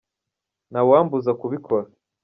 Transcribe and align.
ntawambuza 0.71 1.31
kubikora. 1.39 1.87